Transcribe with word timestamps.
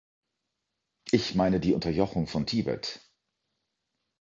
Ich 1.11 1.35
meine 1.35 1.59
die 1.59 1.75
Unterjochung 1.75 2.25
von 2.25 2.47
Tibet. 2.47 3.01